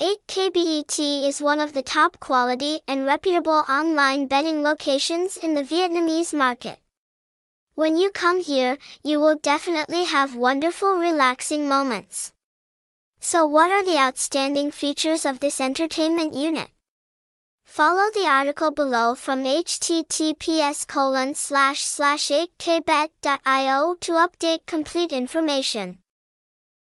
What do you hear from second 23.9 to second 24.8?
to update